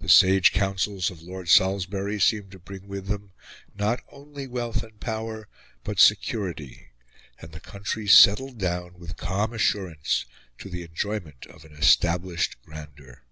[0.00, 3.32] The sage counsels of Lord Salisbury seemed to bring with them
[3.74, 5.48] not only wealth and power,
[5.82, 6.88] but security;
[7.40, 10.26] and the country settled down, with calm assurance,
[10.58, 13.22] to the enjoyment of an established grandeur.